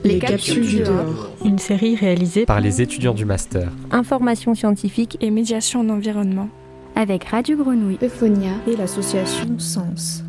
Les 0.05 0.19
capsules 0.19 0.67
du 0.67 0.81
dehors. 0.81 1.31
Une 1.45 1.59
série 1.59 1.97
réalisée 1.97 2.45
par 2.45 2.61
les 2.61 2.83
étudiants 2.83 3.15
du 3.15 3.25
master. 3.25 3.71
Information 3.91 4.55
scientifique 4.55 5.17
et 5.23 5.31
médiation 5.31 5.81
en 5.81 5.89
environnement. 5.89 6.49
Avec 6.95 7.25
Radio 7.25 7.57
Grenouille, 7.57 7.99
Euphonia 8.03 8.53
et 8.69 8.77
l'association 8.77 9.59
Sens. 9.59 10.24